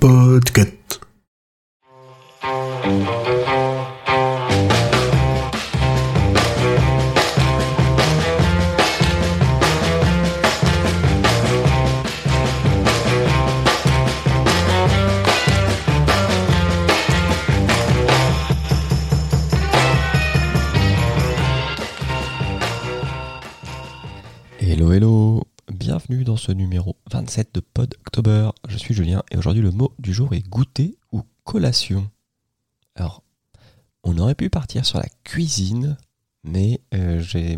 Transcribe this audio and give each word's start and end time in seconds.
Podcast. 0.00 1.00
Hello 24.58 24.90
hello, 24.92 25.39
bienvenue 25.90 26.22
dans 26.22 26.36
ce 26.36 26.52
numéro 26.52 26.94
27 27.10 27.52
de 27.52 27.58
Pod 27.58 27.96
October. 27.98 28.50
Je 28.68 28.78
suis 28.78 28.94
Julien 28.94 29.24
et 29.32 29.36
aujourd'hui 29.36 29.60
le 29.60 29.72
mot 29.72 29.92
du 29.98 30.14
jour 30.14 30.32
est 30.34 30.48
goûter 30.48 30.96
ou 31.10 31.22
collation. 31.42 32.08
Alors, 32.94 33.24
on 34.04 34.16
aurait 34.18 34.36
pu 34.36 34.50
partir 34.50 34.86
sur 34.86 34.98
la 34.98 35.08
cuisine, 35.24 35.96
mais 36.44 36.80
euh, 36.94 37.20
j'ai 37.20 37.56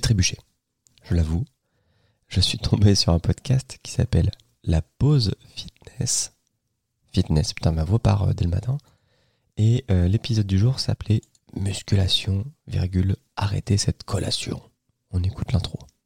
trébuché. 0.00 0.38
Je 1.02 1.16
l'avoue. 1.16 1.44
Je 2.28 2.38
suis 2.38 2.58
tombé 2.58 2.94
sur 2.94 3.12
un 3.12 3.18
podcast 3.18 3.80
qui 3.82 3.90
s'appelle 3.90 4.30
La 4.62 4.80
pause 4.80 5.34
fitness. 5.56 6.32
Fitness, 7.12 7.54
putain, 7.54 7.72
ma 7.72 7.82
voix 7.82 7.98
part 7.98 8.22
euh, 8.22 8.34
dès 8.34 8.44
le 8.44 8.50
matin. 8.50 8.78
Et 9.56 9.84
euh, 9.90 10.06
l'épisode 10.06 10.46
du 10.46 10.58
jour 10.58 10.78
s'appelait 10.78 11.22
Musculation, 11.56 12.44
virgule, 12.68 13.16
arrêtez 13.34 13.78
cette 13.78 14.04
collation. 14.04 14.62
On 15.10 15.24
écoute 15.24 15.50
l'intro. 15.50 15.80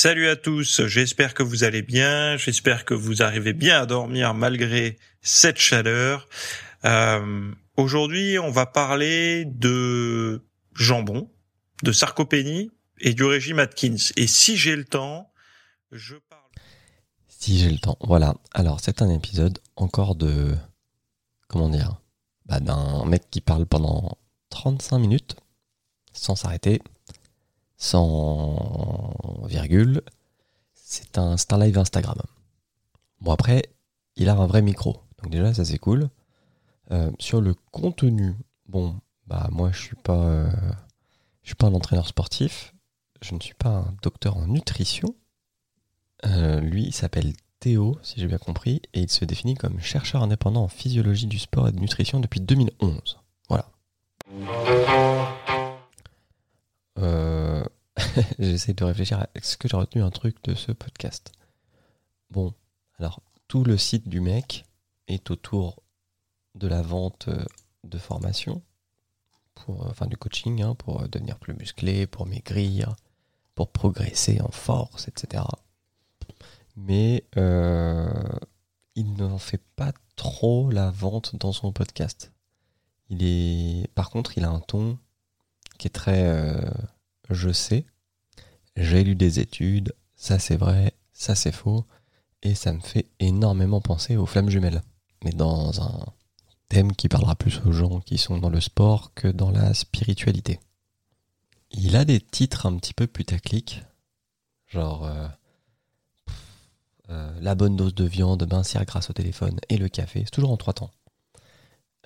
Salut 0.00 0.28
à 0.28 0.36
tous, 0.36 0.86
j'espère 0.86 1.34
que 1.34 1.42
vous 1.42 1.64
allez 1.64 1.82
bien, 1.82 2.36
j'espère 2.36 2.84
que 2.84 2.94
vous 2.94 3.20
arrivez 3.20 3.52
bien 3.52 3.80
à 3.80 3.84
dormir 3.84 4.32
malgré 4.32 4.96
cette 5.22 5.58
chaleur. 5.58 6.28
Euh, 6.84 7.50
Aujourd'hui, 7.76 8.38
on 8.38 8.52
va 8.52 8.64
parler 8.64 9.44
de 9.44 10.46
jambon, 10.72 11.28
de 11.82 11.90
sarcopénie 11.90 12.70
et 13.00 13.12
du 13.12 13.24
régime 13.24 13.58
Atkins. 13.58 13.96
Et 14.14 14.28
si 14.28 14.56
j'ai 14.56 14.76
le 14.76 14.84
temps, 14.84 15.32
je 15.90 16.14
parle... 16.30 16.42
Si 17.26 17.58
j'ai 17.58 17.68
le 17.68 17.78
temps. 17.78 17.98
Voilà. 18.00 18.36
Alors, 18.54 18.78
c'est 18.80 19.02
un 19.02 19.10
épisode 19.10 19.58
encore 19.74 20.14
de. 20.14 20.54
Comment 21.48 21.70
dire 21.70 22.00
bah, 22.46 22.60
D'un 22.60 23.04
mec 23.04 23.28
qui 23.32 23.40
parle 23.40 23.66
pendant 23.66 24.16
35 24.50 25.00
minutes, 25.00 25.34
sans 26.12 26.36
s'arrêter, 26.36 26.82
sans 27.78 29.14
virgule. 29.46 30.02
C'est 30.74 31.16
un, 31.16 31.36
un 31.50 31.58
live 31.58 31.78
Instagram. 31.78 32.18
Bon, 33.20 33.32
après, 33.32 33.62
il 34.16 34.28
a 34.28 34.34
un 34.34 34.46
vrai 34.46 34.62
micro. 34.62 35.00
Donc, 35.22 35.32
déjà, 35.32 35.54
ça 35.54 35.64
c'est 35.64 35.78
cool. 35.78 36.10
Euh, 36.90 37.10
sur 37.18 37.40
le 37.40 37.54
contenu, 37.72 38.34
bon, 38.66 38.96
bah, 39.26 39.48
moi, 39.50 39.70
je 39.72 39.80
suis 39.80 39.96
pas. 39.96 40.24
euh, 40.24 40.50
suis 41.42 41.54
pas 41.54 41.66
un 41.68 41.74
entraîneur 41.74 42.06
sportif. 42.06 42.74
Je 43.22 43.34
ne 43.34 43.40
suis 43.40 43.54
pas 43.54 43.70
un 43.70 43.94
docteur 44.02 44.36
en 44.36 44.46
nutrition. 44.46 45.14
Euh, 46.26 46.60
lui, 46.60 46.84
il 46.84 46.92
s'appelle 46.92 47.32
Théo, 47.60 47.98
si 48.02 48.20
j'ai 48.20 48.26
bien 48.26 48.38
compris, 48.38 48.82
et 48.94 49.00
il 49.00 49.10
se 49.10 49.24
définit 49.24 49.54
comme 49.54 49.80
chercheur 49.80 50.22
indépendant 50.22 50.64
en 50.64 50.68
physiologie 50.68 51.26
du 51.26 51.38
sport 51.38 51.68
et 51.68 51.72
de 51.72 51.80
nutrition 51.80 52.20
depuis 52.20 52.40
2011. 52.40 53.18
Voilà. 53.48 53.70
J'essaie 58.38 58.72
de 58.72 58.84
réfléchir 58.84 59.20
à 59.20 59.28
est-ce 59.34 59.56
que 59.56 59.68
j'ai 59.68 59.76
retenu 59.76 60.02
un 60.02 60.10
truc 60.10 60.42
de 60.44 60.54
ce 60.54 60.72
podcast. 60.72 61.32
Bon, 62.30 62.54
alors, 62.98 63.22
tout 63.46 63.64
le 63.64 63.76
site 63.76 64.08
du 64.08 64.20
mec 64.20 64.64
est 65.08 65.30
autour 65.30 65.82
de 66.54 66.68
la 66.68 66.82
vente 66.82 67.28
euh, 67.28 67.44
de 67.84 67.98
formation, 67.98 68.62
pour, 69.54 69.84
euh, 69.84 69.90
enfin 69.90 70.06
du 70.06 70.16
coaching, 70.16 70.62
hein, 70.62 70.74
pour 70.74 71.02
euh, 71.02 71.08
devenir 71.08 71.38
plus 71.38 71.54
musclé, 71.54 72.06
pour 72.06 72.26
maigrir, 72.26 72.96
pour 73.54 73.70
progresser 73.70 74.40
en 74.40 74.50
force, 74.50 75.08
etc. 75.08 75.44
Mais 76.76 77.24
il 78.94 79.14
n'en 79.14 79.38
fait 79.38 79.62
pas 79.76 79.92
trop 80.16 80.70
la 80.70 80.90
vente 80.90 81.36
dans 81.36 81.52
son 81.52 81.72
podcast. 81.72 82.32
Il 83.10 83.22
est, 83.22 83.88
par 83.94 84.10
contre, 84.10 84.38
il 84.38 84.44
a 84.44 84.50
un 84.50 84.60
ton 84.60 84.98
qui 85.78 85.88
est 85.88 85.90
très, 85.90 86.64
je 87.30 87.50
sais, 87.50 87.86
j'ai 88.78 89.04
lu 89.04 89.14
des 89.14 89.40
études, 89.40 89.94
ça 90.16 90.38
c'est 90.38 90.56
vrai, 90.56 90.92
ça 91.12 91.34
c'est 91.34 91.52
faux, 91.52 91.84
et 92.42 92.54
ça 92.54 92.72
me 92.72 92.80
fait 92.80 93.06
énormément 93.18 93.80
penser 93.80 94.16
aux 94.16 94.26
flammes 94.26 94.50
jumelles, 94.50 94.82
mais 95.24 95.32
dans 95.32 95.82
un 95.82 96.06
thème 96.68 96.92
qui 96.92 97.08
parlera 97.08 97.34
plus 97.34 97.60
aux 97.64 97.72
gens 97.72 98.00
qui 98.00 98.18
sont 98.18 98.38
dans 98.38 98.50
le 98.50 98.60
sport 98.60 99.12
que 99.14 99.28
dans 99.28 99.50
la 99.50 99.74
spiritualité. 99.74 100.60
Il 101.70 101.96
a 101.96 102.04
des 102.04 102.20
titres 102.20 102.66
un 102.66 102.76
petit 102.76 102.94
peu 102.94 103.06
putaclic, 103.06 103.82
genre 104.66 105.04
euh, 105.04 105.28
euh, 107.10 107.40
la 107.40 107.54
bonne 107.54 107.76
dose 107.76 107.94
de 107.94 108.04
viande, 108.04 108.46
mincir 108.50 108.84
grâce 108.84 109.10
au 109.10 109.12
téléphone 109.12 109.58
et 109.68 109.76
le 109.76 109.88
café, 109.88 110.22
c'est 110.24 110.30
toujours 110.30 110.52
en 110.52 110.56
trois 110.56 110.74
temps. 110.74 110.90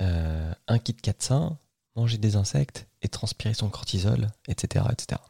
Euh, 0.00 0.52
un 0.68 0.78
kit 0.78 0.94
4 0.94 1.54
manger 1.96 2.18
des 2.18 2.36
insectes 2.36 2.88
et 3.02 3.08
transpirer 3.08 3.54
son 3.54 3.68
cortisol, 3.68 4.28
etc., 4.48 4.86
etc. 4.90 5.20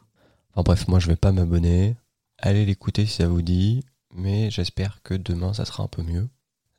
Enfin 0.55 0.63
bref, 0.65 0.87
moi 0.89 0.99
je 0.99 1.07
vais 1.07 1.17
pas 1.17 1.33
m'abonner. 1.33 1.97
Allez 2.39 2.67
l'écouter 2.67 3.07
si 3.07 3.15
ça 3.15 3.29
vous 3.29 3.41
dit, 3.41 3.85
mais 4.13 4.51
j'espère 4.51 5.01
que 5.03 5.15
demain 5.15 5.55
ça 5.55 5.65
sera 5.65 5.83
un 5.83 5.89
peu 5.89 6.03
mieux. 6.03 6.29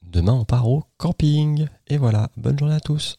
Demain 0.04 0.34
on 0.34 0.46
part 0.46 0.70
au 0.70 0.84
camping. 0.98 1.68
Et 1.88 1.98
voilà, 1.98 2.30
bonne 2.38 2.60
journée 2.60 2.76
à 2.76 2.80
tous. 2.80 3.18